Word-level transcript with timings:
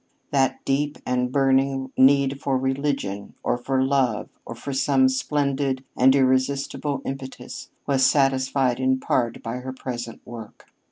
That 0.31 0.65
deep 0.65 0.97
and 1.05 1.31
burning 1.31 1.91
need 1.95 2.41
for 2.41 2.57
religion, 2.57 3.35
or 3.43 3.55
for 3.55 3.83
love, 3.83 4.29
or 4.47 4.55
for 4.55 4.73
some 4.73 5.07
splendid 5.07 5.83
and 5.95 6.15
irresistible 6.15 7.03
impetus, 7.05 7.69
was 7.85 8.03
satisfied 8.03 8.79
in 8.79 8.99
part 8.99 9.43
by 9.43 9.57
her 9.57 9.73
present 9.73 10.19
work. 10.25 10.67